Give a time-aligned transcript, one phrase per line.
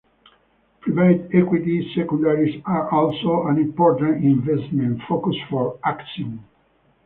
[0.79, 6.43] Private equity secondaries are also an important investment focus for Axiom.